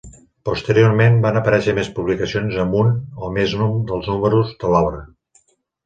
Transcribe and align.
Posteriorment 0.49 1.19
van 1.25 1.37
aparèixer 1.41 1.75
més 1.81 1.91
publicacions 1.99 2.59
amb 2.65 2.81
un 2.83 2.91
o 2.99 3.31
més 3.39 3.57
dels 3.63 4.13
números 4.15 4.55
de 4.65 4.77
l'obra. 4.77 5.09